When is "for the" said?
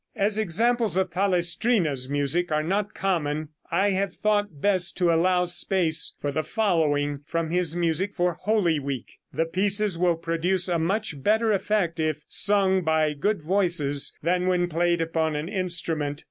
6.19-6.41